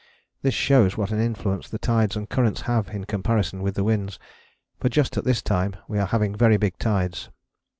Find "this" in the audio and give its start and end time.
0.41-0.55, 5.25-5.43